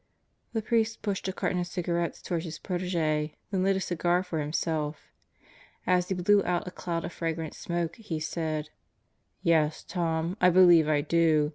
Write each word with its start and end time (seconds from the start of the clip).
..."The 0.53 0.63
priest 0.63 1.03
pushed 1.03 1.27
a 1.27 1.31
carton 1.31 1.59
of 1.59 1.67
cigarettes 1.67 2.23
toward 2.23 2.41
his 2.41 2.57
protege, 2.57 3.35
then 3.51 3.61
lit 3.61 3.75
a 3.75 3.79
cigar 3.79 4.23
for 4.23 4.39
himself. 4.39 5.11
As 5.85 6.07
he 6.07 6.15
blew 6.15 6.43
out 6.43 6.67
a 6.67 6.71
cloud 6.71 7.05
of 7.05 7.13
fragrant 7.13 7.53
smoke 7.53 7.97
he 7.97 8.19
said, 8.19 8.71
"Yes, 9.43 9.83
Tom, 9.83 10.37
I 10.41 10.49
believe 10.49 10.87
I 10.87 11.01
do. 11.01 11.49